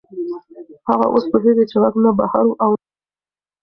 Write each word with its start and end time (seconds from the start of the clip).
هغه 0.87 1.05
اوس 1.13 1.23
پوهېږي 1.31 1.65
چې 1.69 1.75
غږ 1.81 1.95
نه 2.03 2.11
بهر 2.19 2.43
و 2.47 2.53
او 2.63 2.71
نه 2.77 2.81
دننه. 2.85 2.85